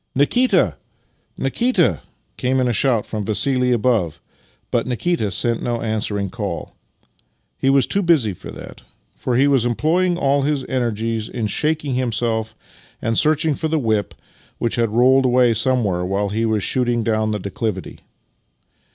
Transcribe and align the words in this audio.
"Nikita, 0.15 0.77
Nikita!" 1.37 2.01
came 2.41 2.59
in 2.59 2.67
a 2.67 2.73
shout 2.73 3.05
from 3.05 3.23
Vassili 3.23 3.71
above, 3.71 4.19
but 4.71 4.87
Nikita 4.87 5.29
sent 5.29 5.61
no 5.61 5.79
answering 5.79 6.31
call. 6.31 6.73
He 7.59 7.69
was 7.69 7.85
too 7.85 8.01
busy 8.01 8.33
for 8.33 8.49
that, 8.49 8.81
for 9.15 9.37
he 9.37 9.47
was 9.47 9.63
employing 9.63 10.17
all 10.17 10.41
his 10.41 10.65
energies 10.67 11.29
in 11.29 11.45
shaking 11.45 11.93
himself 11.93 12.55
and 12.99 13.15
searching 13.15 13.53
for 13.53 13.67
the 13.67 13.77
whip, 13.77 14.15
which 14.57 14.73
had 14.73 14.89
rolled 14.89 15.25
away 15.25 15.53
somewhere 15.53 16.03
while 16.03 16.29
he 16.29 16.47
was 16.47 16.63
shooting 16.63 17.03
down 17.03 17.29
the 17.29 17.37
declivity. 17.37 17.99